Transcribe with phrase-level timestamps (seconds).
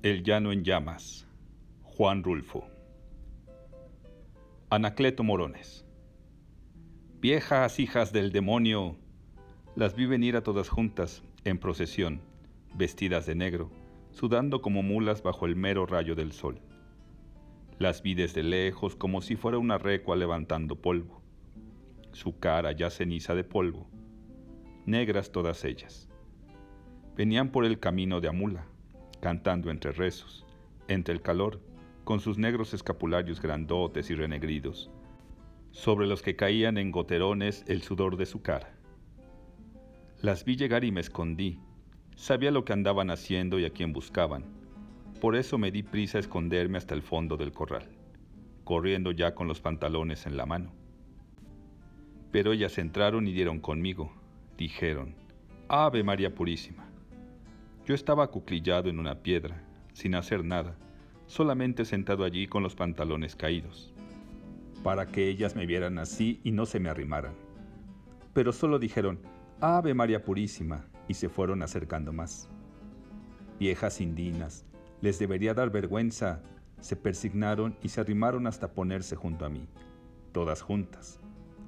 [0.00, 1.26] El llano en llamas.
[1.82, 2.68] Juan Rulfo.
[4.70, 5.84] Anacleto Morones.
[7.20, 8.96] Viejas hijas del demonio,
[9.74, 12.20] las vi venir a todas juntas, en procesión,
[12.76, 13.72] vestidas de negro,
[14.12, 16.60] sudando como mulas bajo el mero rayo del sol.
[17.80, 21.22] Las vi desde lejos como si fuera una recua levantando polvo.
[22.12, 23.90] Su cara ya ceniza de polvo,
[24.86, 26.08] negras todas ellas.
[27.16, 28.68] Venían por el camino de Amula,
[29.20, 30.46] cantando entre rezos,
[30.88, 31.60] entre el calor,
[32.04, 34.90] con sus negros escapularios grandotes y renegridos,
[35.70, 38.74] sobre los que caían en goterones el sudor de su cara.
[40.20, 41.60] Las vi llegar y me escondí.
[42.16, 44.44] Sabía lo que andaban haciendo y a quién buscaban.
[45.20, 47.88] Por eso me di prisa a esconderme hasta el fondo del corral,
[48.64, 50.72] corriendo ya con los pantalones en la mano.
[52.32, 54.12] Pero ellas entraron y dieron conmigo.
[54.56, 55.14] Dijeron,
[55.68, 56.87] Ave María Purísima.
[57.88, 60.76] Yo estaba acuclillado en una piedra, sin hacer nada,
[61.24, 63.94] solamente sentado allí con los pantalones caídos,
[64.82, 67.32] para que ellas me vieran así y no se me arrimaran.
[68.34, 69.20] Pero solo dijeron,
[69.62, 72.50] Ave María Purísima, y se fueron acercando más.
[73.58, 74.66] Viejas indinas,
[75.00, 76.42] les debería dar vergüenza,
[76.80, 79.66] se persignaron y se arrimaron hasta ponerse junto a mí,
[80.32, 81.20] todas juntas,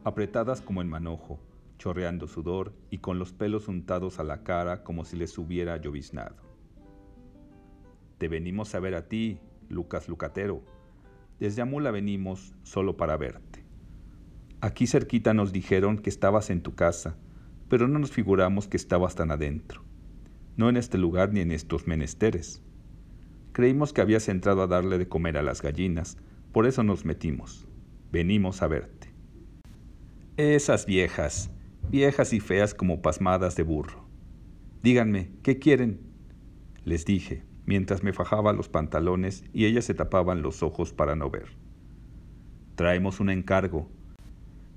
[0.04, 1.40] apretadas como en manojo,
[1.80, 6.36] chorreando sudor y con los pelos untados a la cara como si les hubiera lloviznado.
[8.18, 10.62] Te venimos a ver a ti, Lucas Lucatero.
[11.38, 13.64] Desde Amula venimos solo para verte.
[14.60, 17.16] Aquí cerquita nos dijeron que estabas en tu casa,
[17.70, 19.82] pero no nos figuramos que estabas tan adentro.
[20.58, 22.62] No en este lugar ni en estos menesteres.
[23.52, 26.18] Creímos que habías entrado a darle de comer a las gallinas,
[26.52, 27.66] por eso nos metimos.
[28.12, 29.14] Venimos a verte.
[30.36, 31.50] Esas viejas,
[31.90, 34.04] viejas y feas como pasmadas de burro.
[34.80, 36.00] Díganme, ¿qué quieren?
[36.84, 41.30] Les dije, mientras me fajaba los pantalones y ellas se tapaban los ojos para no
[41.30, 41.48] ver.
[42.76, 43.90] Traemos un encargo.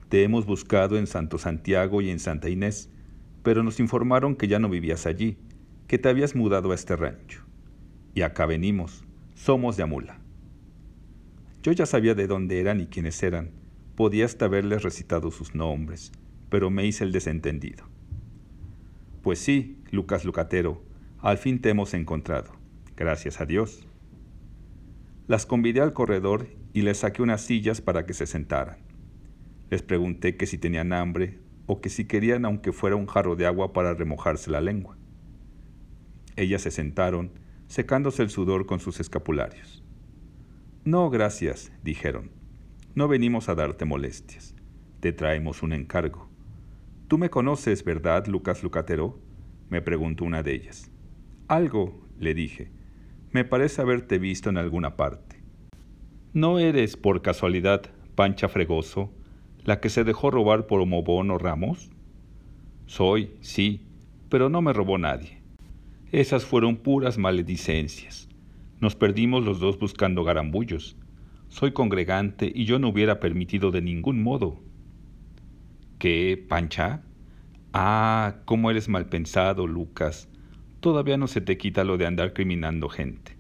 [0.09, 2.89] Te hemos buscado en Santo Santiago y en Santa Inés,
[3.43, 5.37] pero nos informaron que ya no vivías allí,
[5.87, 7.43] que te habías mudado a este rancho.
[8.15, 9.03] Y acá venimos,
[9.35, 10.19] somos de Amula.
[11.61, 13.51] Yo ya sabía de dónde eran y quiénes eran,
[13.95, 16.11] podía hasta haberles recitado sus nombres,
[16.53, 17.83] pero me hice el desentendido.
[19.23, 20.83] Pues sí, Lucas Lucatero,
[21.17, 22.51] al fin te hemos encontrado,
[22.95, 23.87] gracias a Dios.
[25.25, 28.77] Las convidé al corredor y les saqué unas sillas para que se sentaran.
[29.71, 33.47] Les pregunté que si tenían hambre o que si querían aunque fuera un jarro de
[33.47, 34.95] agua para remojarse la lengua.
[36.35, 37.31] Ellas se sentaron,
[37.65, 39.83] secándose el sudor con sus escapularios.
[40.85, 42.29] No, gracias, dijeron.
[42.93, 44.53] No venimos a darte molestias.
[44.99, 46.31] Te traemos un encargo.
[47.13, 49.19] Tú me conoces, ¿verdad, Lucas Lucatero?
[49.69, 50.89] me preguntó una de ellas.
[51.47, 52.71] Algo, le dije.
[53.29, 55.43] Me parece haberte visto en alguna parte.
[56.33, 57.83] ¿No eres, por casualidad,
[58.15, 59.13] Pancha Fregoso,
[59.63, 61.91] la que se dejó robar por Homobón o Ramos?
[62.87, 63.85] Soy, sí,
[64.29, 65.43] pero no me robó nadie.
[66.11, 68.27] Esas fueron puras maledicencias.
[68.79, 70.97] Nos perdimos los dos buscando garambullos.
[71.49, 74.63] Soy congregante y yo no hubiera permitido de ningún modo
[76.03, 77.01] ¿Qué, Pancha?
[77.71, 80.27] Ah, cómo eres mal pensado, Lucas.
[80.81, 83.37] Todavía no se te quita lo de andar criminando gente.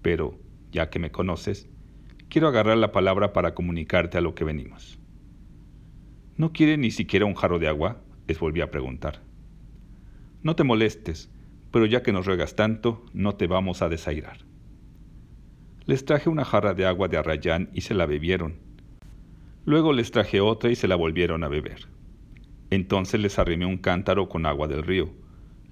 [0.00, 0.38] Pero,
[0.72, 1.68] ya que me conoces,
[2.30, 4.98] quiero agarrar la palabra para comunicarte a lo que venimos.
[6.38, 8.00] ¿No quiere ni siquiera un jarro de agua?
[8.26, 9.20] Les volví a preguntar.
[10.42, 11.30] No te molestes,
[11.70, 14.46] pero ya que nos ruegas tanto, no te vamos a desairar.
[15.84, 18.56] Les traje una jarra de agua de arrayán y se la bebieron.
[19.66, 21.97] Luego les traje otra y se la volvieron a beber.
[22.70, 25.10] Entonces les arrimé un cántaro con agua del río.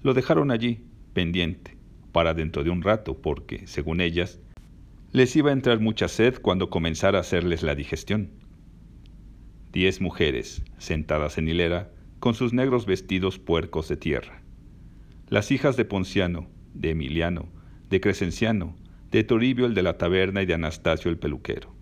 [0.01, 0.81] Lo dejaron allí,
[1.13, 1.77] pendiente,
[2.11, 4.39] para dentro de un rato, porque, según ellas,
[5.11, 8.31] les iba a entrar mucha sed cuando comenzara a hacerles la digestión.
[9.71, 14.41] Diez mujeres, sentadas en hilera, con sus negros vestidos puercos de tierra.
[15.29, 17.47] Las hijas de Ponciano, de Emiliano,
[17.89, 18.75] de Crescenciano,
[19.11, 21.73] de Toribio el de la taberna y de Anastasio el peluquero.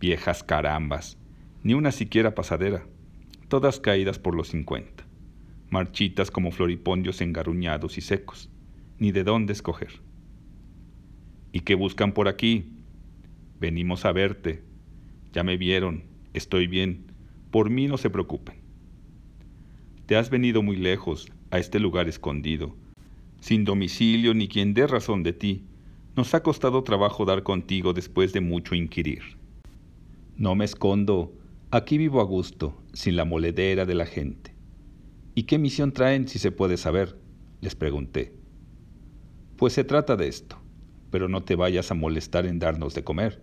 [0.00, 1.18] Viejas carambas,
[1.62, 2.86] ni una siquiera pasadera
[3.48, 5.04] todas caídas por los cincuenta,
[5.70, 8.50] marchitas como floripondios engaruñados y secos,
[8.98, 10.00] ni de dónde escoger.
[11.52, 12.66] ¿Y qué buscan por aquí?
[13.60, 14.62] Venimos a verte.
[15.32, 16.04] Ya me vieron,
[16.34, 17.04] estoy bien,
[17.50, 18.56] por mí no se preocupen.
[20.06, 22.74] Te has venido muy lejos, a este lugar escondido,
[23.40, 25.64] sin domicilio ni quien dé razón de ti.
[26.16, 29.22] Nos ha costado trabajo dar contigo después de mucho inquirir.
[30.36, 31.32] No me escondo,
[31.72, 34.56] Aquí vivo a gusto, sin la moledera de la gente.
[35.34, 37.18] ¿Y qué misión traen si se puede saber?
[37.60, 38.34] les pregunté.
[39.56, 40.56] Pues se trata de esto.
[41.10, 43.40] pero no te vayas a molestar en darnos de comer.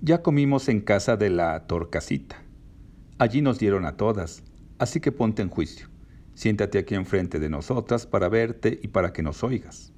[0.00, 2.42] Ya comimos en casa de la Torcasita.
[3.18, 4.42] Allí nos dieron a todas,
[4.78, 5.88] así que ponte en juicio.
[6.34, 9.92] Siéntate aquí enfrente de nosotras para verte y para que nos oigas.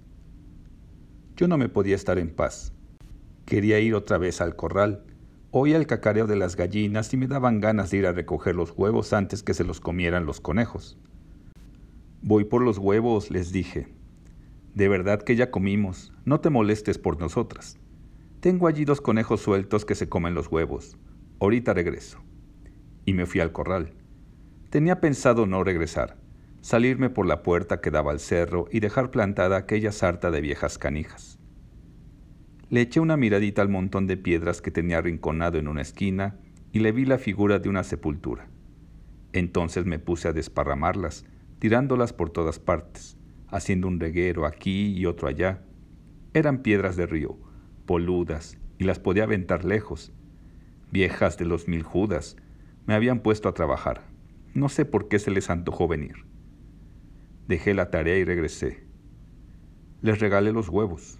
[1.36, 2.72] Yo no me podía estar en paz.
[3.46, 5.04] Quería ir otra vez al corral.
[5.52, 8.72] Oía el cacareo de las gallinas y me daban ganas de ir a recoger los
[8.76, 10.96] huevos antes que se los comieran los conejos.
[12.22, 13.88] Voy por los huevos, les dije.
[14.76, 17.80] De verdad que ya comimos, no te molestes por nosotras.
[18.38, 20.96] Tengo allí dos conejos sueltos que se comen los huevos.
[21.40, 22.22] Ahorita regreso.
[23.04, 23.94] Y me fui al corral.
[24.70, 26.16] Tenía pensado no regresar,
[26.60, 30.78] salirme por la puerta que daba al cerro y dejar plantada aquella sarta de viejas
[30.78, 31.39] canijas.
[32.70, 36.36] Le eché una miradita al montón de piedras que tenía arrinconado en una esquina
[36.70, 38.48] y le vi la figura de una sepultura.
[39.32, 41.24] Entonces me puse a desparramarlas,
[41.58, 43.16] tirándolas por todas partes,
[43.48, 45.64] haciendo un reguero aquí y otro allá.
[46.32, 47.36] Eran piedras de río,
[47.86, 50.12] poludas, y las podía aventar lejos.
[50.92, 52.36] Viejas de los mil judas,
[52.86, 54.02] me habían puesto a trabajar.
[54.54, 56.24] No sé por qué se les antojó venir.
[57.48, 58.84] Dejé la tarea y regresé.
[60.02, 61.18] Les regalé los huevos.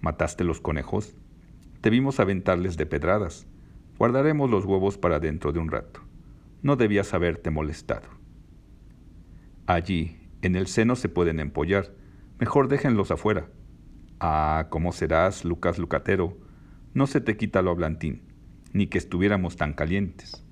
[0.00, 1.14] ¿Mataste los conejos?
[1.82, 3.46] Te vimos aventarles de pedradas.
[3.98, 6.00] Guardaremos los huevos para dentro de un rato.
[6.62, 8.08] No debías haberte molestado.
[9.66, 11.92] Allí, en el seno se pueden empollar.
[12.38, 13.50] Mejor déjenlos afuera.
[14.20, 16.38] Ah, ¿cómo serás, Lucas Lucatero?
[16.94, 18.22] No se te quita lo hablantín,
[18.72, 20.44] ni que estuviéramos tan calientes.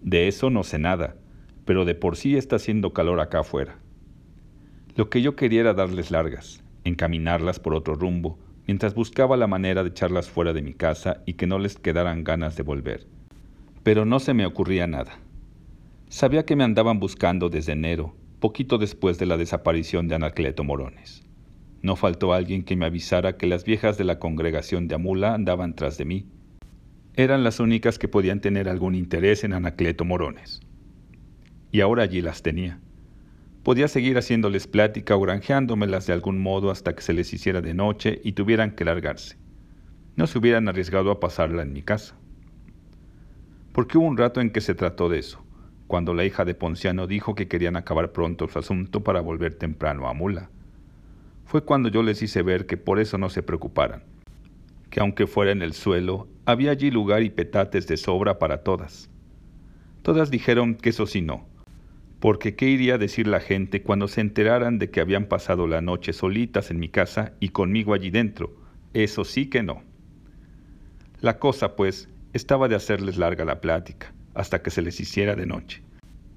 [0.00, 1.16] De eso no sé nada,
[1.64, 3.78] pero de por sí está haciendo calor acá afuera.
[4.94, 9.82] Lo que yo quería era darles largas, encaminarlas por otro rumbo, mientras buscaba la manera
[9.82, 13.06] de echarlas fuera de mi casa y que no les quedaran ganas de volver.
[13.82, 15.18] Pero no se me ocurría nada.
[16.08, 21.22] Sabía que me andaban buscando desde enero, poquito después de la desaparición de Anacleto Morones.
[21.82, 25.74] No faltó alguien que me avisara que las viejas de la congregación de Amula andaban
[25.74, 26.26] tras de mí,
[27.16, 30.60] eran las únicas que podían tener algún interés en Anacleto Morones.
[31.70, 32.80] Y ahora allí las tenía.
[33.64, 37.72] Podía seguir haciéndoles plática o granjeándomelas de algún modo hasta que se les hiciera de
[37.72, 39.38] noche y tuvieran que largarse.
[40.16, 42.14] No se hubieran arriesgado a pasarla en mi casa.
[43.72, 45.42] Porque hubo un rato en que se trató de eso,
[45.86, 50.08] cuando la hija de Ponciano dijo que querían acabar pronto su asunto para volver temprano
[50.08, 50.50] a Mula.
[51.46, 54.02] Fue cuando yo les hice ver que por eso no se preocuparan,
[54.90, 59.08] que aunque fuera en el suelo, había allí lugar y petates de sobra para todas.
[60.02, 61.46] Todas dijeron que eso sí no,
[62.24, 65.82] porque ¿qué iría a decir la gente cuando se enteraran de que habían pasado la
[65.82, 68.56] noche solitas en mi casa y conmigo allí dentro?
[68.94, 69.82] Eso sí que no.
[71.20, 75.44] La cosa, pues, estaba de hacerles larga la plática, hasta que se les hiciera de
[75.44, 75.82] noche,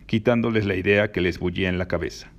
[0.08, 2.34] quitándoles la idea que les bullía en la cabeza.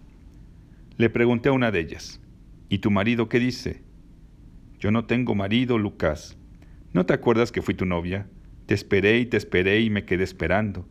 [0.98, 2.20] Le pregunté a una de ellas,
[2.68, 3.80] ¿y tu marido qué dice?
[4.78, 6.36] Yo no tengo marido, Lucas.
[6.92, 8.26] ¿No te acuerdas que fui tu novia?
[8.66, 10.86] Te esperé y te esperé y me quedé esperando.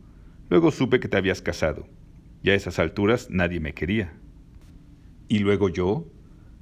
[0.50, 1.86] Luego supe que te habías casado.
[2.42, 4.12] Y a esas alturas nadie me quería.
[5.28, 6.06] ¿Y luego yo?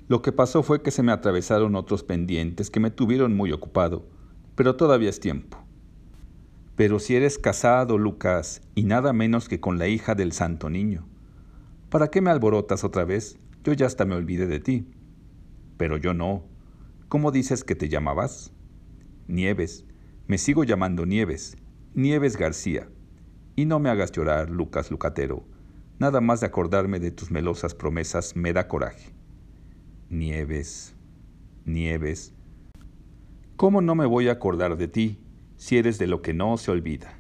[0.09, 4.07] Lo que pasó fue que se me atravesaron otros pendientes que me tuvieron muy ocupado,
[4.55, 5.59] pero todavía es tiempo.
[6.77, 11.07] Pero si eres casado, Lucas, y nada menos que con la hija del santo niño,
[11.91, 13.39] ¿para qué me alborotas otra vez?
[13.65, 14.87] Yo ya hasta me olvidé de ti.
[15.77, 16.45] Pero yo no.
[17.09, 18.53] ¿Cómo dices que te llamabas?
[19.27, 19.85] Nieves.
[20.29, 21.57] Me sigo llamando Nieves.
[21.95, 22.89] Nieves García.
[23.57, 25.45] Y no me hagas llorar, Lucas Lucatero.
[25.99, 29.15] Nada más de acordarme de tus melosas promesas me da coraje.
[30.11, 30.95] Nieves.
[31.65, 32.35] Nieves.
[33.57, 35.19] ¿Cómo no me voy a acordar de ti
[35.57, 37.19] si eres de lo que no se olvida?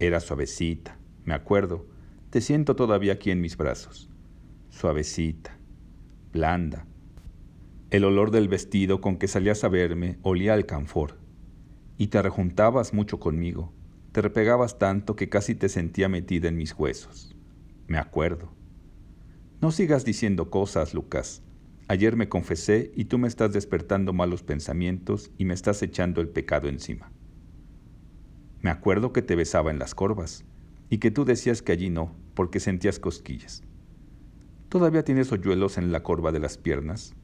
[0.00, 1.86] Era suavecita, me acuerdo.
[2.30, 4.10] Te siento todavía aquí en mis brazos.
[4.68, 5.56] Suavecita,
[6.32, 6.88] blanda,
[7.90, 11.16] el olor del vestido con que salías a verme olía al canfor.
[11.96, 13.72] Y te rejuntabas mucho conmigo.
[14.10, 17.37] Te repegabas tanto que casi te sentía metida en mis huesos.
[17.88, 18.52] Me acuerdo.
[19.62, 21.42] No sigas diciendo cosas, Lucas.
[21.88, 26.28] Ayer me confesé y tú me estás despertando malos pensamientos y me estás echando el
[26.28, 27.10] pecado encima.
[28.60, 30.44] Me acuerdo que te besaba en las corvas
[30.90, 33.62] y que tú decías que allí no, porque sentías cosquillas.
[34.68, 37.16] ¿Todavía tienes hoyuelos en la corva de las piernas?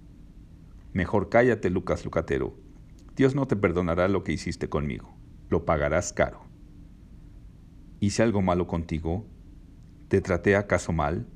[0.94, 2.56] Mejor cállate, Lucas Lucatero.
[3.16, 5.14] Dios no te perdonará lo que hiciste conmigo.
[5.50, 6.40] Lo pagarás caro.
[8.00, 9.26] ¿Hice algo malo contigo?
[10.08, 11.26] ¿Te traté acaso mal?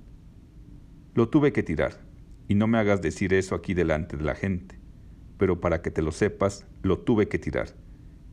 [1.15, 2.01] Lo tuve que tirar,
[2.49, 4.79] y no me hagas decir eso aquí delante de la gente.
[5.37, 7.69] Pero para que te lo sepas, lo tuve que tirar.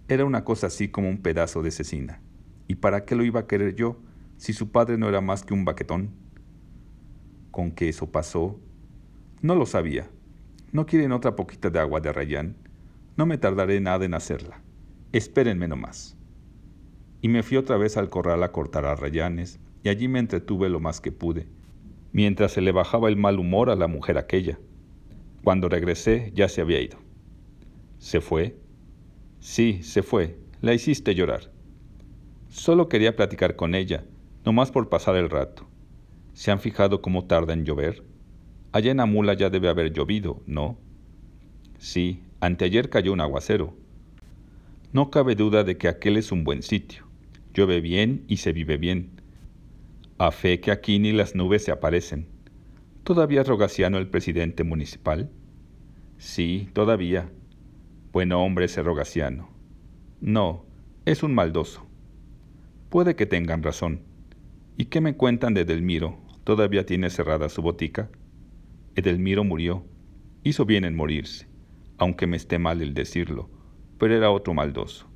[0.07, 2.21] Era una cosa así como un pedazo de cecina.
[2.67, 3.97] ¿Y para qué lo iba a querer yo
[4.37, 6.11] si su padre no era más que un baquetón?
[7.51, 8.59] ¿Con qué eso pasó?
[9.41, 10.09] No lo sabía,
[10.75, 12.57] ¿No quieren otra poquita de agua de Rayán?
[13.15, 14.61] No me tardaré nada en hacerla.
[15.13, 16.17] Espérenme nomás.
[17.21, 20.67] Y me fui otra vez al corral a cortar a rayanes, y allí me entretuve
[20.67, 21.45] lo más que pude,
[22.11, 24.57] mientras se le bajaba el mal humor a la mujer aquella.
[25.43, 26.97] Cuando regresé ya se había ido.
[27.99, 28.57] ¿Se fue?
[29.39, 30.39] Sí, se fue.
[30.61, 31.51] La hiciste llorar.
[32.49, 34.03] Solo quería platicar con ella,
[34.43, 35.67] nomás por pasar el rato.
[36.33, 38.03] ¿Se han fijado cómo tarda en llover?
[38.71, 40.79] Allá en Amula ya debe haber llovido, ¿no?
[41.77, 43.75] Sí, anteayer cayó un aguacero.
[44.93, 47.05] No cabe duda de que aquel es un buen sitio.
[47.53, 49.14] Llueve bien y se vive bien.
[50.17, 52.29] A fe que aquí ni las nubes se aparecen.
[53.03, 55.29] ¿Todavía Rogaciano el presidente municipal?
[56.17, 57.29] Sí, todavía.
[58.13, 59.49] Buen hombre ese Rogaciano.
[60.21, 60.65] No,
[61.03, 61.85] es un maldoso.
[62.89, 64.03] Puede que tengan razón.
[64.77, 66.17] ¿Y qué me cuentan de Delmiro?
[66.45, 68.09] ¿Todavía tiene cerrada su botica?
[68.95, 69.83] Edelmiro murió.
[70.43, 71.49] Hizo bien en morirse,
[71.97, 73.49] aunque me esté mal el decirlo,
[73.97, 75.07] pero era otro maldoso.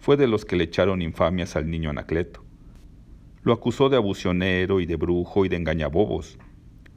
[0.00, 2.49] Fue de los que le echaron infamias al niño Anacleto.
[3.42, 6.38] Lo acusó de abusionero y de brujo y de engañabobos.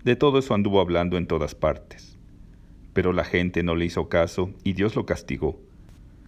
[0.03, 2.17] De todo eso anduvo hablando en todas partes.
[2.93, 5.59] Pero la gente no le hizo caso y Dios lo castigó.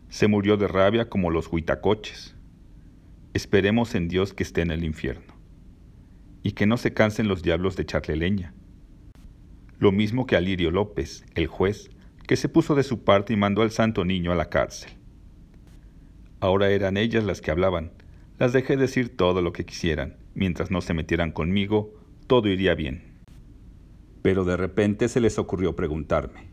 [0.09, 2.35] Se murió de rabia como los huitacoches.
[3.33, 5.33] Esperemos en Dios que esté en el infierno.
[6.43, 8.53] Y que no se cansen los diablos de echarle leña
[9.79, 11.89] lo mismo que a Lirio López, el juez,
[12.27, 14.91] que se puso de su parte y mandó al santo niño a la cárcel.
[16.39, 17.91] Ahora eran ellas las que hablaban.
[18.37, 20.17] Las dejé decir todo lo que quisieran.
[20.33, 21.93] Mientras no se metieran conmigo,
[22.27, 23.15] todo iría bien.
[24.21, 26.49] Pero de repente se les ocurrió preguntarme,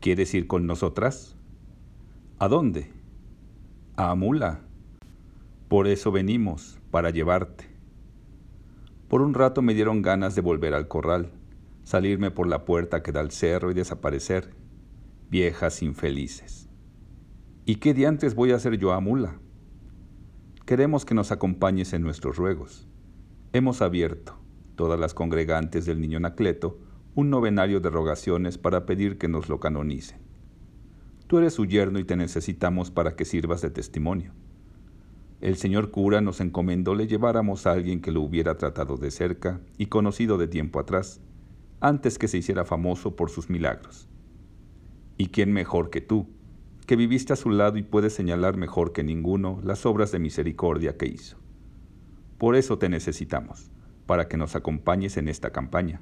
[0.00, 1.36] ¿quieres ir con nosotras?
[2.38, 2.90] ¿A dónde?
[3.96, 4.62] A Amula.
[5.68, 7.66] Por eso venimos, para llevarte.
[9.08, 11.30] Por un rato me dieron ganas de volver al corral
[11.84, 14.54] salirme por la puerta que da al cerro y desaparecer.
[15.30, 16.68] Viejas infelices.
[17.66, 19.38] ¿Y qué diantres voy a hacer yo a Mula?
[20.66, 22.88] Queremos que nos acompañes en nuestros ruegos.
[23.52, 24.38] Hemos abierto,
[24.76, 26.78] todas las congregantes del Niño Anacleto,
[27.14, 30.22] un novenario de rogaciones para pedir que nos lo canonicen.
[31.26, 34.32] Tú eres su yerno y te necesitamos para que sirvas de testimonio.
[35.42, 39.60] El señor cura nos encomendó le lleváramos a alguien que lo hubiera tratado de cerca
[39.76, 41.20] y conocido de tiempo atrás,
[41.80, 44.08] antes que se hiciera famoso por sus milagros.
[45.18, 46.26] ¿Y quién mejor que tú,
[46.86, 50.96] que viviste a su lado y puedes señalar mejor que ninguno las obras de misericordia
[50.96, 51.38] que hizo?
[52.38, 53.70] Por eso te necesitamos,
[54.06, 56.00] para que nos acompañes en esta campaña.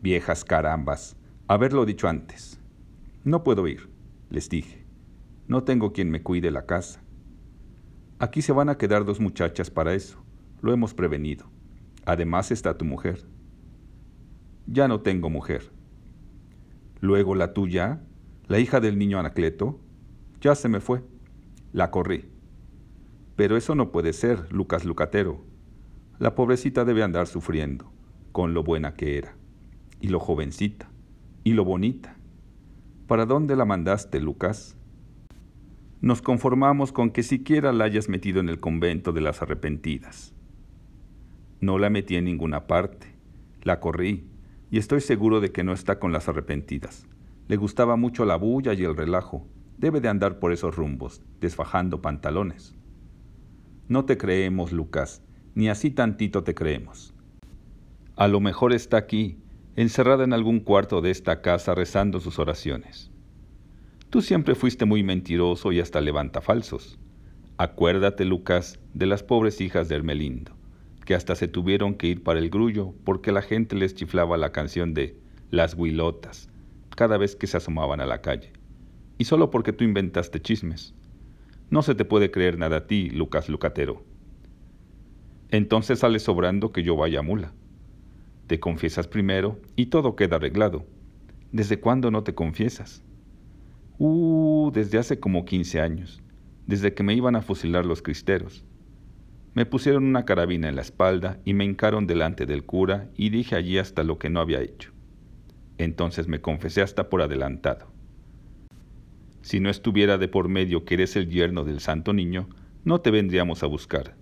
[0.00, 1.16] Viejas carambas,
[1.48, 2.60] haberlo dicho antes.
[3.24, 3.88] No puedo ir,
[4.30, 4.84] les dije.
[5.48, 7.02] No tengo quien me cuide la casa.
[8.18, 10.22] Aquí se van a quedar dos muchachas para eso.
[10.62, 11.46] Lo hemos prevenido.
[12.06, 13.26] Además está tu mujer
[14.66, 15.70] ya no tengo mujer.
[17.00, 18.00] Luego la tuya,
[18.46, 19.80] la hija del niño Anacleto,
[20.40, 21.02] ya se me fue.
[21.72, 22.26] La corrí.
[23.36, 25.42] Pero eso no puede ser, Lucas Lucatero.
[26.18, 27.90] La pobrecita debe andar sufriendo,
[28.32, 29.34] con lo buena que era,
[30.00, 30.90] y lo jovencita,
[31.42, 32.16] y lo bonita.
[33.06, 34.76] ¿Para dónde la mandaste, Lucas?
[36.02, 40.34] Nos conformamos con que siquiera la hayas metido en el convento de las arrepentidas.
[41.60, 43.06] No la metí en ninguna parte,
[43.62, 44.28] la corrí,
[44.70, 47.06] y estoy seguro de que no está con las arrepentidas.
[47.46, 49.46] Le gustaba mucho la bulla y el relajo.
[49.76, 52.74] Debe de andar por esos rumbos, desfajando pantalones.
[53.86, 55.22] No te creemos, Lucas,
[55.54, 57.12] ni así tantito te creemos.
[58.16, 59.36] A lo mejor está aquí,
[59.76, 63.10] encerrada en algún cuarto de esta casa rezando sus oraciones.
[64.08, 66.98] Tú siempre fuiste muy mentiroso y hasta levanta falsos.
[67.58, 70.54] Acuérdate, Lucas, de las pobres hijas de Hermelindo
[71.04, 74.52] que hasta se tuvieron que ir para el grullo porque la gente les chiflaba la
[74.52, 75.18] canción de
[75.50, 76.48] Las Huilotas
[76.94, 78.52] cada vez que se asomaban a la calle.
[79.18, 80.94] Y solo porque tú inventaste chismes.
[81.70, 84.04] No se te puede creer nada a ti, Lucas Lucatero.
[85.50, 87.52] Entonces sale sobrando que yo vaya a mula.
[88.46, 90.84] Te confiesas primero y todo queda arreglado.
[91.52, 93.02] ¿Desde cuándo no te confiesas?
[93.98, 96.20] Uh, desde hace como 15 años,
[96.66, 98.64] desde que me iban a fusilar los cristeros.
[99.54, 103.54] Me pusieron una carabina en la espalda y me hincaron delante del cura y dije
[103.54, 104.93] allí hasta lo que no había hecho.
[105.78, 107.86] Entonces me confesé hasta por adelantado.
[109.42, 112.48] Si no estuviera de por medio que eres el yerno del santo niño,
[112.84, 114.14] no te vendríamos a buscar.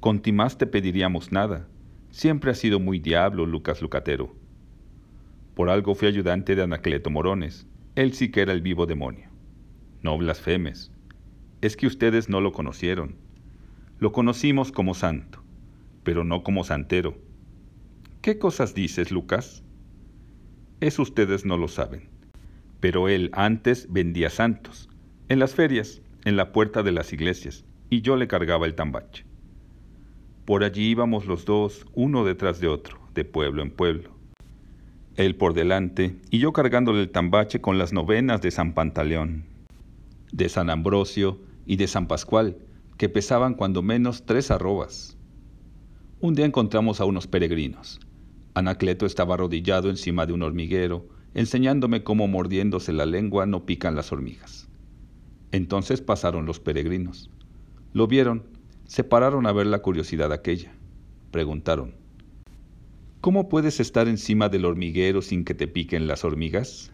[0.00, 1.66] Con más te pediríamos nada.
[2.10, 4.34] Siempre has sido muy diablo, Lucas Lucatero.
[5.54, 7.66] Por algo fui ayudante de Anacleto Morones.
[7.94, 9.30] Él sí que era el vivo demonio.
[10.02, 10.92] No blasfemes.
[11.62, 13.16] Es que ustedes no lo conocieron.
[13.98, 15.42] Lo conocimos como santo,
[16.04, 17.16] pero no como santero.
[18.20, 19.64] ¿Qué cosas dices, Lucas?
[20.80, 22.08] Eso ustedes no lo saben.
[22.80, 24.88] Pero él antes vendía santos,
[25.28, 29.24] en las ferias, en la puerta de las iglesias, y yo le cargaba el tambache.
[30.44, 34.10] Por allí íbamos los dos, uno detrás de otro, de pueblo en pueblo.
[35.16, 39.44] Él por delante y yo cargándole el tambache con las novenas de San Pantaleón,
[40.30, 42.58] de San Ambrosio y de San Pascual,
[42.98, 45.16] que pesaban cuando menos tres arrobas.
[46.20, 47.98] Un día encontramos a unos peregrinos.
[48.56, 54.12] Anacleto estaba arrodillado encima de un hormiguero, enseñándome cómo mordiéndose la lengua no pican las
[54.12, 54.66] hormigas.
[55.52, 57.30] Entonces pasaron los peregrinos.
[57.92, 58.44] Lo vieron,
[58.86, 60.72] se pararon a ver la curiosidad aquella.
[61.32, 61.96] Preguntaron,
[63.20, 66.92] ¿Cómo puedes estar encima del hormiguero sin que te piquen las hormigas?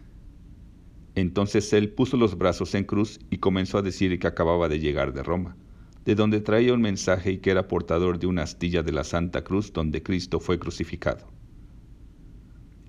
[1.15, 5.13] Entonces él puso los brazos en cruz y comenzó a decir que acababa de llegar
[5.13, 5.55] de Roma,
[6.03, 9.45] de donde traía un mensaje y que era portador de una astilla de la Santa
[9.45, 11.32] Cruz donde Cristo fue crucificado.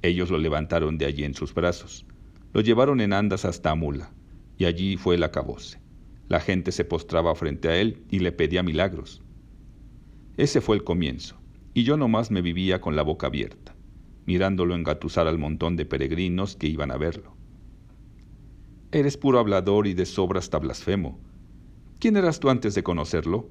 [0.04, 2.04] Ellos lo levantaron de allí en sus brazos,
[2.52, 4.12] lo llevaron en andas hasta Amula,
[4.58, 5.80] y allí fue el acabose.
[6.28, 9.23] La gente se postraba frente a él y le pedía milagros.
[10.37, 11.40] Ese fue el comienzo
[11.73, 13.75] y yo nomás me vivía con la boca abierta,
[14.26, 17.34] mirándolo engatusar al montón de peregrinos que iban a verlo.
[18.92, 21.18] Eres puro hablador y de sobra hasta blasfemo.
[21.99, 23.49] ¿Quién eras tú antes de conocerlo?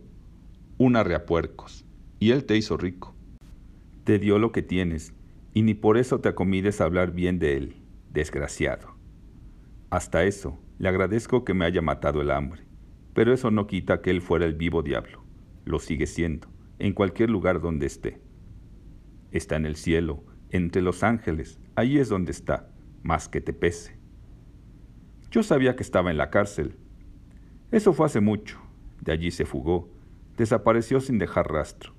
[0.78, 1.84] Un arreapuercos,
[2.20, 3.16] y él te hizo rico.
[4.04, 5.16] Te dio lo que tienes,
[5.54, 7.76] y ni por eso te acomides a hablar bien de él,
[8.10, 8.96] desgraciado.
[9.90, 12.64] Hasta eso, le agradezco que me haya matado el hambre,
[13.14, 15.24] pero eso no quita que él fuera el vivo diablo.
[15.66, 16.48] Lo sigue siendo
[16.80, 18.20] en cualquier lugar donde esté.
[19.32, 22.70] Está en el cielo, entre los ángeles, ahí es donde está,
[23.04, 23.98] más que te pese.
[25.32, 26.76] Yo sabía que estaba en la cárcel.
[27.72, 28.60] Eso fue hace mucho.
[29.02, 29.90] De allí se fugó,
[30.38, 31.94] desapareció sin dejar rastro.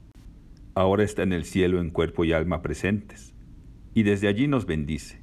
[0.75, 3.34] Ahora está en el cielo en cuerpo y alma presentes,
[3.95, 5.23] y desde allí nos bendice.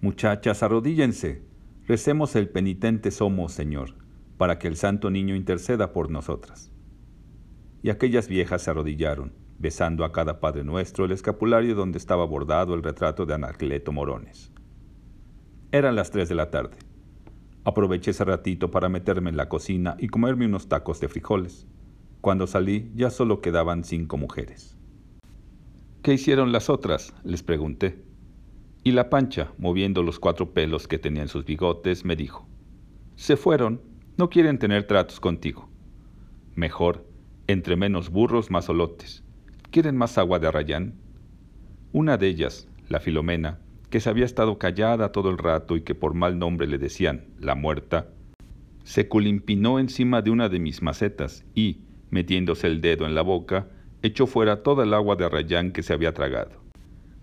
[0.00, 1.42] Muchachas, arrodíllense,
[1.86, 3.94] recemos el penitente somos, Señor,
[4.38, 6.74] para que el Santo Niño interceda por nosotras
[7.84, 12.72] y aquellas viejas se arrodillaron, besando a cada Padre Nuestro el escapulario donde estaba bordado
[12.72, 14.50] el retrato de Anacleto Morones.
[15.70, 16.78] Eran las tres de la tarde.
[17.62, 21.66] Aproveché ese ratito para meterme en la cocina y comerme unos tacos de frijoles.
[22.22, 24.78] Cuando salí ya solo quedaban cinco mujeres.
[26.04, 27.14] ¿Qué hicieron las otras?
[27.24, 27.98] les pregunté.
[28.82, 32.46] Y la pancha, moviendo los cuatro pelos que tenía en sus bigotes, me dijo,
[33.16, 33.80] Se fueron,
[34.18, 35.70] no quieren tener tratos contigo.
[36.54, 37.06] Mejor,
[37.46, 39.24] entre menos burros, más olotes.
[39.70, 40.92] ¿Quieren más agua de arrayán?
[41.94, 45.94] Una de ellas, la Filomena, que se había estado callada todo el rato y que
[45.94, 48.10] por mal nombre le decían la muerta,
[48.82, 51.78] se culimpinó encima de una de mis macetas y,
[52.10, 53.70] metiéndose el dedo en la boca,
[54.06, 56.52] echó fuera toda el agua de arrayán que se había tragado,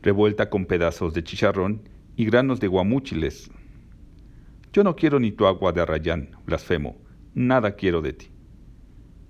[0.01, 3.51] revuelta con pedazos de chicharrón y granos de guamúchiles.
[4.73, 6.97] Yo no quiero ni tu agua de arrayán, blasfemo,
[7.33, 8.31] nada quiero de ti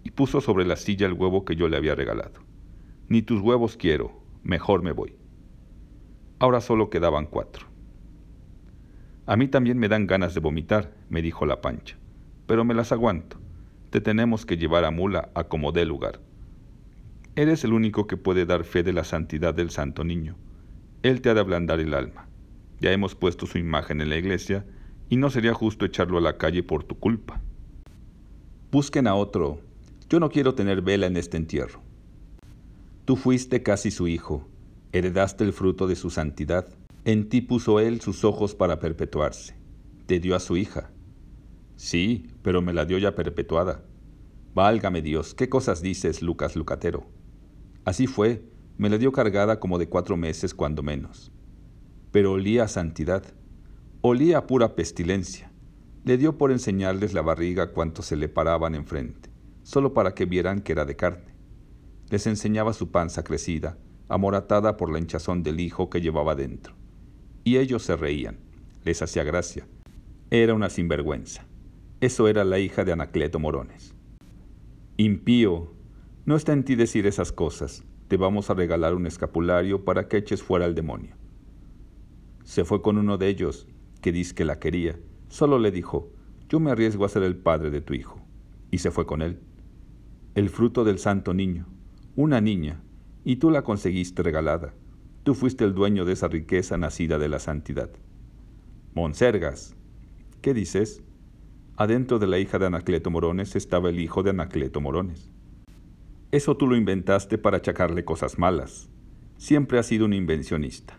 [0.03, 2.41] y puso sobre la silla el huevo que yo le había regalado.
[3.07, 5.15] Ni tus huevos quiero, mejor me voy.
[6.39, 7.67] Ahora solo quedaban cuatro.
[9.25, 11.97] A mí también me dan ganas de vomitar, me dijo la pancha,
[12.47, 13.37] pero me las aguanto.
[13.89, 16.19] Te tenemos que llevar a mula a como dé lugar.
[17.37, 20.35] Eres el único que puede dar fe de la santidad del santo niño.
[21.01, 22.27] Él te ha de ablandar el alma.
[22.81, 24.65] Ya hemos puesto su imagen en la iglesia
[25.07, 27.41] y no sería justo echarlo a la calle por tu culpa.
[28.69, 29.61] Busquen a otro,
[30.09, 31.81] yo no quiero tener vela en este entierro.
[33.05, 34.49] Tú fuiste casi su hijo,
[34.91, 36.67] heredaste el fruto de su santidad.
[37.05, 39.55] En ti puso él sus ojos para perpetuarse.
[40.05, 40.91] Te dio a su hija.
[41.77, 43.85] Sí, pero me la dio ya perpetuada.
[44.53, 47.20] Válgame Dios, ¿qué cosas dices, Lucas Lucatero?
[47.85, 48.43] Así fue,
[48.77, 51.31] me la dio cargada como de cuatro meses cuando menos.
[52.11, 53.23] Pero olía a santidad,
[54.01, 55.51] olía a pura pestilencia.
[56.03, 59.31] Le dio por enseñarles la barriga cuantos se le paraban enfrente
[59.63, 61.33] solo para que vieran que era de carne.
[62.09, 63.77] Les enseñaba su panza crecida,
[64.09, 66.75] amoratada por la hinchazón del hijo que llevaba dentro.
[67.43, 68.37] Y ellos se reían,
[68.83, 69.67] les hacía gracia.
[70.29, 71.45] Era una sinvergüenza.
[72.01, 73.93] Eso era la hija de Anacleto Morones.
[74.97, 75.73] Impío,
[76.25, 77.83] no está en ti decir esas cosas.
[78.07, 81.15] Te vamos a regalar un escapulario para que eches fuera al demonio.
[82.43, 83.67] Se fue con uno de ellos,
[84.01, 84.99] que dice que la quería.
[85.29, 86.11] Solo le dijo,
[86.49, 88.19] yo me arriesgo a ser el padre de tu hijo.
[88.69, 89.39] Y se fue con él
[90.33, 91.67] el fruto del santo niño,
[92.15, 92.81] una niña,
[93.25, 94.73] y tú la conseguiste regalada.
[95.23, 97.89] Tú fuiste el dueño de esa riqueza nacida de la santidad.
[98.93, 99.75] Monsergas,
[100.41, 101.03] ¿qué dices?
[101.75, 105.29] Adentro de la hija de Anacleto Morones estaba el hijo de Anacleto Morones.
[106.31, 108.89] Eso tú lo inventaste para achacarle cosas malas.
[109.37, 110.97] Siempre has sido un invencionista.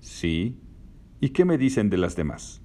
[0.00, 0.62] Sí,
[1.24, 2.62] ¿Y qué me dicen de las demás?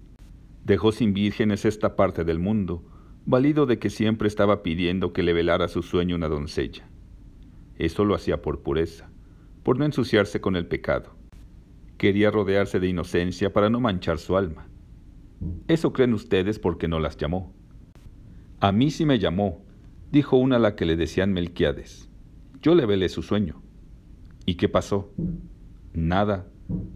[0.65, 2.83] Dejó sin vírgenes esta parte del mundo,
[3.23, 6.89] valido de que siempre estaba pidiendo que le velara su sueño una doncella.
[7.77, 9.11] Eso lo hacía por pureza,
[9.61, 11.15] por no ensuciarse con el pecado.
[11.99, 14.67] Quería rodearse de inocencia para no manchar su alma.
[15.67, 17.53] Eso creen ustedes porque no las llamó.
[18.59, 19.66] A mí sí me llamó,
[20.11, 22.09] dijo una a la que le decían Melquiades.
[22.61, 23.61] Yo le velé su sueño.
[24.45, 25.11] ¿Y qué pasó?
[25.93, 26.47] Nada.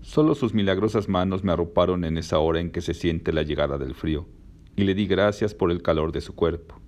[0.01, 3.77] Solo sus milagrosas manos me arroparon en esa hora en que se siente la llegada
[3.77, 4.27] del frío,
[4.75, 6.81] y le di gracias por el calor de su cuerpo.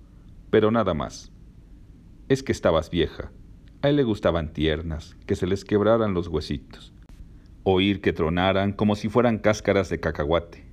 [0.50, 1.32] Pero nada más.
[2.28, 3.32] Es que estabas vieja.
[3.82, 6.92] A él le gustaban tiernas, que se les quebraran los huesitos.
[7.64, 10.64] Oír que tronaran como si fueran cáscaras de cacahuate.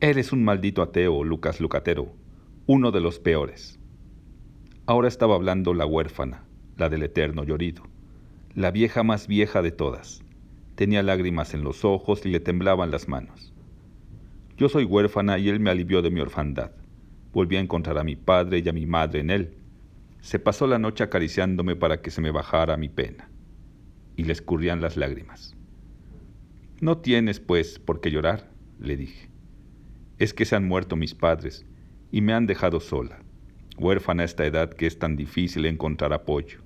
[0.00, 2.14] Eres un maldito ateo, Lucas Lucatero,
[2.66, 3.79] uno de los peores.
[4.90, 6.42] Ahora estaba hablando la huérfana,
[6.76, 7.84] la del eterno llorido,
[8.56, 10.24] la vieja más vieja de todas.
[10.74, 13.52] Tenía lágrimas en los ojos y le temblaban las manos.
[14.56, 16.72] Yo soy huérfana y él me alivió de mi orfandad.
[17.32, 19.54] Volví a encontrar a mi padre y a mi madre en él.
[20.22, 23.30] Se pasó la noche acariciándome para que se me bajara mi pena.
[24.16, 25.54] Y le escurrían las lágrimas.
[26.80, 28.50] No tienes, pues, por qué llorar,
[28.80, 29.30] le dije
[30.18, 31.64] es que se han muerto mis padres
[32.10, 33.20] y me han dejado sola,
[33.80, 36.60] huérfana a esta edad que es tan difícil encontrar apoyo.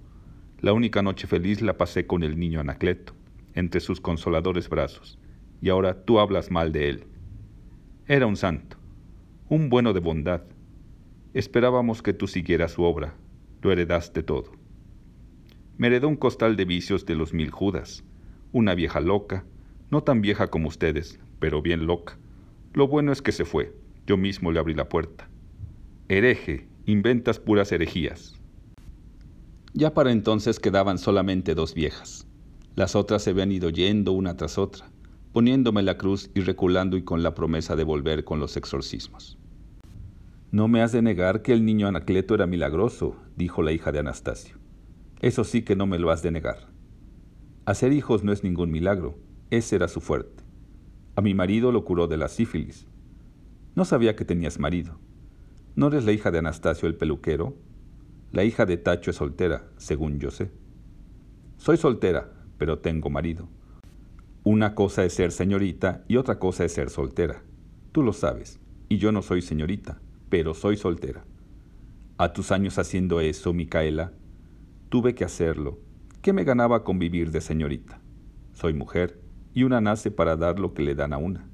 [0.61, 3.15] La única noche feliz la pasé con el niño Anacleto,
[3.55, 5.19] entre sus consoladores brazos,
[5.61, 7.05] y ahora tú hablas mal de él.
[8.07, 8.77] Era un santo,
[9.49, 10.43] un bueno de bondad.
[11.33, 13.15] Esperábamos que tú siguieras su obra,
[13.63, 14.53] lo heredaste todo.
[15.79, 18.05] Me heredó un costal de vicios de los mil Judas,
[18.53, 19.45] una vieja loca,
[19.91, 22.19] no tan vieja como ustedes, pero bien loca,
[22.73, 23.73] lo bueno es que se fue.
[24.07, 25.29] Yo mismo le abrí la puerta.
[26.09, 28.35] Hereje, inventas puras herejías.
[29.73, 32.27] Ya para entonces quedaban solamente dos viejas.
[32.77, 34.91] Las otras se habían ido yendo una tras otra,
[35.33, 39.39] poniéndome la cruz y reculando y con la promesa de volver con los exorcismos.
[40.51, 44.01] No me has de negar que el niño Anacleto era milagroso, dijo la hija de
[44.01, 44.57] Anastasio.
[45.21, 46.69] Eso sí que no me lo has de negar.
[47.65, 49.19] Hacer hijos no es ningún milagro,
[49.51, 50.45] ese era su fuerte.
[51.17, 52.87] A mi marido lo curó de la sífilis.
[53.75, 54.99] No sabía que tenías marido.
[55.77, 57.57] ¿No eres la hija de Anastasio el peluquero?
[58.31, 60.53] La hija de Tacho es soltera, según yo sé.
[61.57, 63.49] Soy soltera, pero tengo marido.
[64.45, 67.43] Una cosa es ser señorita y otra cosa es ser soltera.
[67.91, 71.25] Tú lo sabes, y yo no soy señorita, pero soy soltera.
[72.19, 74.13] A tus años haciendo eso, Micaela,
[74.91, 75.81] tuve que hacerlo.
[76.23, 78.01] ¿Qué me ganaba con vivir de señorita?
[78.53, 79.21] Soy mujer
[79.55, 81.49] y una nace para dar lo que le dan a una.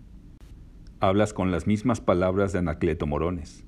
[0.99, 3.65] Hablas con las mismas palabras de Anacleto Morones.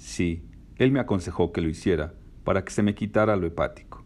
[0.00, 0.42] Sí,
[0.76, 4.02] él me aconsejó que lo hiciera para que se me quitara lo hepático.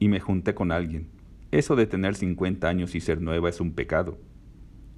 [0.00, 1.10] Y me junté con alguien.
[1.52, 4.18] Eso de tener 50 años y ser nueva es un pecado.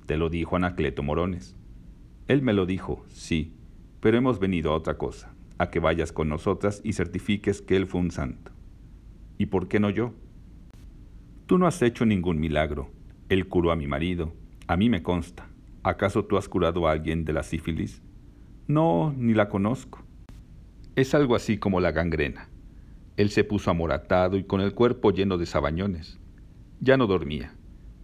[0.06, 1.56] Te lo dijo Anacleto Morones.
[2.26, 3.52] Él me lo dijo, sí,
[4.00, 7.86] pero hemos venido a otra cosa, a que vayas con nosotras y certifiques que él
[7.86, 8.50] fue un santo.
[9.36, 10.14] ¿Y por qué no yo?
[11.44, 12.90] Tú no has hecho ningún milagro,
[13.28, 14.32] él curó a mi marido.
[14.66, 15.50] A mí me consta.
[15.82, 18.00] ¿Acaso tú has curado a alguien de la sífilis?
[18.68, 20.06] No, ni la conozco.
[21.00, 22.50] Es algo así como la gangrena.
[23.16, 26.18] Él se puso amoratado y con el cuerpo lleno de sabañones.
[26.78, 27.54] Ya no dormía.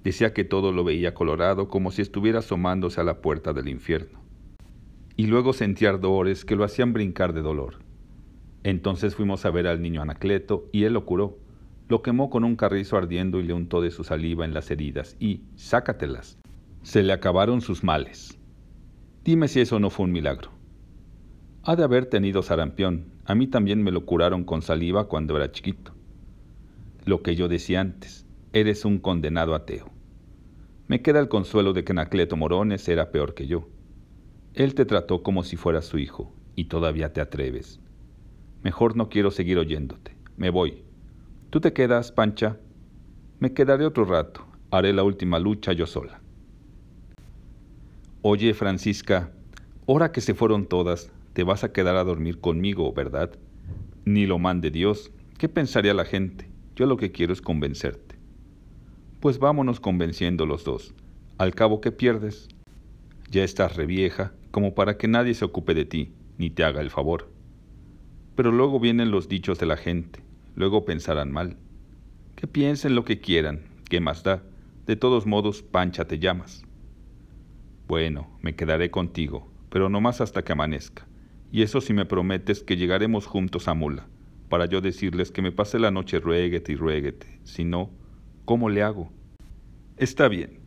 [0.03, 4.25] Decía que todo lo veía colorado como si estuviera asomándose a la puerta del infierno.
[5.15, 7.81] Y luego sentía ardores que lo hacían brincar de dolor.
[8.63, 11.37] Entonces fuimos a ver al niño Anacleto y él lo curó.
[11.91, 15.19] Lo quemó con un carrizo ardiendo y le untó de su saliva en las heridas
[15.21, 16.39] y, sácatelas,
[16.83, 18.39] se le acabaron sus males.
[19.23, 20.56] Dime si eso no fue un milagro.
[21.69, 23.07] Ha de haber tenido sarampión.
[23.25, 25.91] A mí también me lo curaron con saliva cuando era chiquito.
[27.05, 29.91] Lo que yo decía antes, eres un condenado ateo.
[30.87, 33.69] Me queda el consuelo de que Anacleto Morones era peor que yo.
[34.55, 37.81] Él te trató como si fueras su hijo, y todavía te atreves.
[38.63, 40.17] Mejor no quiero seguir oyéndote.
[40.37, 40.85] Me voy.
[41.51, 42.59] Tú te quedas, Pancha.
[43.41, 44.47] Me quedaré otro rato.
[44.71, 46.21] Haré la última lucha yo sola.
[48.23, 49.33] Oye, Francisca,
[49.89, 53.31] ahora que se fueron todas, te vas a quedar a dormir conmigo, ¿verdad?
[54.07, 55.13] Ni lo mande Dios.
[55.37, 56.49] ¿Qué pensaría la gente?
[56.77, 58.17] Yo lo que quiero es convencerte.
[59.21, 60.95] Pues vámonos convenciendo los dos.
[61.37, 62.49] Al cabo, ¿qué pierdes?
[63.31, 66.89] Ya estás revieja, como para que nadie se ocupe de ti, ni te haga el
[66.89, 67.31] favor.
[68.35, 70.23] Pero luego vienen los dichos de la gente
[70.55, 71.59] luego pensarán mal.
[72.35, 74.43] Que piensen lo que quieran, ¿qué más da?
[74.87, 76.63] De todos modos, Pancha te llamas.
[77.87, 81.07] Bueno, me quedaré contigo, pero no más hasta que amanezca.
[81.53, 84.07] Y eso si me prometes que llegaremos juntos a Mula,
[84.49, 87.41] para yo decirles que me pase la noche ruéguete y ruéguete.
[87.45, 87.91] Si no,
[88.45, 89.11] ¿cómo le hago?
[89.97, 90.61] Está bien,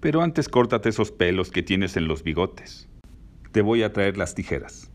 [0.00, 2.90] Pero antes córtate esos pelos que tienes en los bigotes.
[3.52, 4.90] Te voy a traer las tijeras.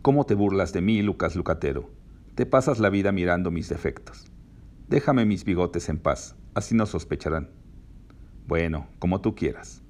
[0.00, 1.90] ¿Cómo te burlas de mí, Lucas Lucatero?
[2.36, 4.30] Te pasas la vida mirando mis defectos.
[4.88, 7.50] Déjame mis bigotes en paz, así no sospecharán.
[8.46, 9.82] Bueno, como tú quieras.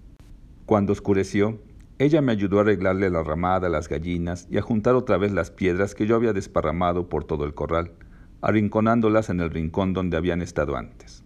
[0.66, 1.62] Cuando oscureció,
[2.00, 5.32] ella me ayudó a arreglarle la ramada a las gallinas y a juntar otra vez
[5.32, 7.92] las piedras que yo había desparramado por todo el corral,
[8.40, 11.22] arrinconándolas en el rincón donde habían estado antes.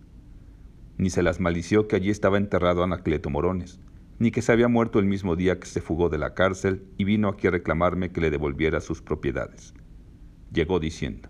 [0.98, 3.78] Ni se las malició que allí estaba enterrado Anacleto Morones,
[4.18, 7.04] ni que se había muerto el mismo día que se fugó de la cárcel y
[7.04, 9.74] vino aquí a reclamarme que le devolviera sus propiedades.
[10.52, 11.28] Llegó diciendo,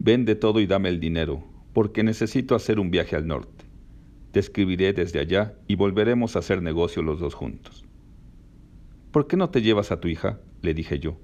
[0.00, 3.66] Vende todo y dame el dinero, porque necesito hacer un viaje al norte.
[4.32, 7.86] Te escribiré desde allá y volveremos a hacer negocio los dos juntos.
[9.12, 10.40] ¿Por qué no te llevas a tu hija?
[10.62, 11.18] le dije yo.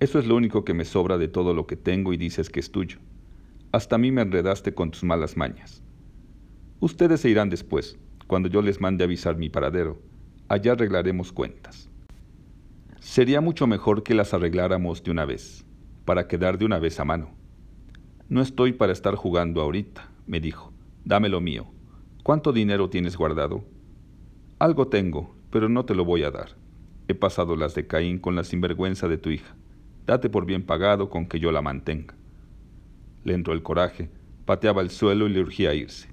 [0.00, 2.60] Eso es lo único que me sobra de todo lo que tengo y dices que
[2.60, 2.98] es tuyo.
[3.72, 5.82] Hasta a mí me enredaste con tus malas mañas.
[6.80, 10.00] Ustedes se irán después, cuando yo les mande avisar mi paradero.
[10.48, 11.90] Allá arreglaremos cuentas.
[13.00, 15.66] Sería mucho mejor que las arregláramos de una vez,
[16.06, 17.34] para quedar de una vez a mano.
[18.30, 20.72] No estoy para estar jugando ahorita, me dijo.
[21.04, 21.66] Dame lo mío.
[22.22, 23.62] ¿Cuánto dinero tienes guardado?
[24.58, 26.65] Algo tengo, pero no te lo voy a dar.
[27.08, 29.54] He pasado las de Caín con la sinvergüenza de tu hija.
[30.06, 32.16] Date por bien pagado con que yo la mantenga.
[33.22, 34.10] Le entró el coraje,
[34.44, 36.08] pateaba el suelo y le urgía irse.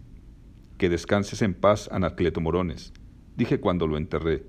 [0.78, 2.94] Que descanses en paz, Anacleto Morones,
[3.36, 4.44] dije cuando lo enterré,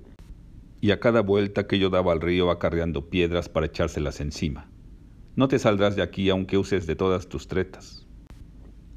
[0.81, 4.69] y a cada vuelta que yo daba al río acarreando piedras para echárselas encima.
[5.35, 8.05] No te saldrás de aquí aunque uses de todas tus tretas.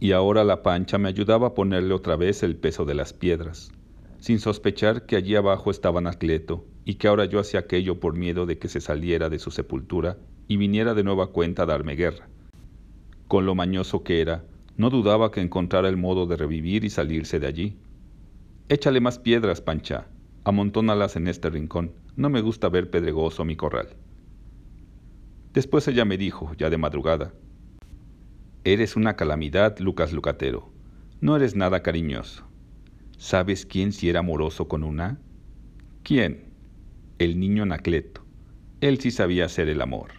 [0.01, 3.73] Y ahora la pancha me ayudaba a ponerle otra vez el peso de las piedras,
[4.19, 8.47] sin sospechar que allí abajo estaba Anacleto y que ahora yo hacía aquello por miedo
[8.47, 12.29] de que se saliera de su sepultura y viniera de nueva cuenta a darme guerra.
[13.27, 14.47] Con lo mañoso que era,
[14.79, 17.77] no dudaba que encontrara el modo de revivir y salirse de allí.
[18.71, 20.07] Échale más piedras, Pancha,
[20.45, 21.93] amontónalas en este rincón.
[22.17, 23.89] No me gusta ver pedregoso mi corral.
[25.53, 27.35] Después ella me dijo, ya de madrugada,
[28.65, 30.71] Eres una calamidad, Lucas Lucatero.
[31.21, 32.45] No eres nada cariñoso.
[33.19, 35.19] ¿Sabes quién si era amoroso con una?
[36.03, 36.48] ¿Quién?
[37.19, 38.29] El niño Anacleto.
[38.81, 40.18] Él sí sabía hacer el amor.